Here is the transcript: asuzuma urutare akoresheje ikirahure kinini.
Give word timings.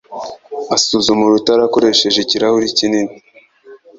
asuzuma 0.75 1.23
urutare 1.25 1.61
akoresheje 1.63 2.17
ikirahure 2.21 2.67
kinini. 2.77 3.13